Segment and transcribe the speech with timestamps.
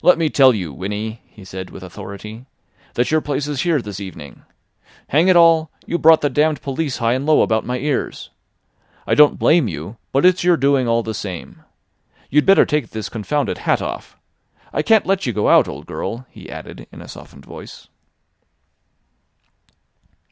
[0.00, 2.44] "Let me tell you, Winnie," he said with authority,
[2.94, 4.44] "that your place is here this evening.
[5.08, 5.72] Hang it all!
[5.86, 8.30] you brought the damned police high and low about my ears.
[9.08, 11.64] I don't blame you—but it's your doing all the same.
[12.30, 14.16] You'd better take this confounded hat off.
[14.72, 17.88] I can't let you go out, old girl," he added in a softened voice.